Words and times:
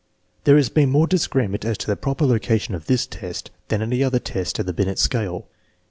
There 0.45 0.55
has 0.55 0.69
been 0.69 0.89
more 0.89 1.05
disagreement 1.05 1.63
as 1.63 1.77
to 1.77 1.85
the 1.85 1.95
proper 1.95 2.25
loca 2.25 2.57
tion 2.57 2.73
of 2.73 2.87
this 2.87 3.05
test 3.05 3.51
than 3.67 3.83
of 3.83 3.89
any 3.91 4.03
other 4.03 4.17
test 4.17 4.57
of 4.57 4.65
the 4.65 4.73
Binet 4.73 4.97
scale. 4.97 5.47